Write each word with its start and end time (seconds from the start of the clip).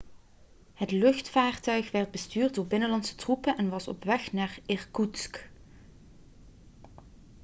het 0.73 0.91
luchtvaarttuig 0.91 1.91
werd 1.91 2.11
bestuurd 2.11 2.55
door 2.55 2.67
binnenlandse 2.67 3.15
troepen 3.15 3.57
en 3.57 3.69
was 3.69 3.87
op 3.87 4.03
weg 4.03 4.31
naar 4.31 4.59
irkoetsk 4.65 5.49